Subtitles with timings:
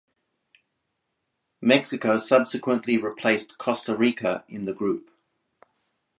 [1.61, 5.11] Mexico subsequently replaced Costa Rica in the group.